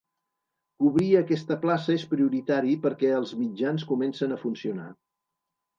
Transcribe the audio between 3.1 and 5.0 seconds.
els mitjans comencen a funcionar.